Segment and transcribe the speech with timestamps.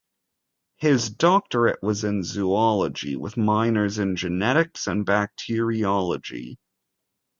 [0.77, 6.57] His doctorate was in zoology, with minors in genetics and bacteriology.